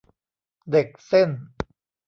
[0.71, 1.29] เด็กเส้น